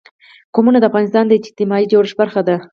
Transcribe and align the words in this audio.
قومونه 0.53 0.77
د 0.79 0.83
افغانستان 0.89 1.25
د 1.27 1.31
اجتماعي 1.39 1.85
جوړښت 1.91 2.15
برخه 2.21 2.41
ده. 2.47 2.55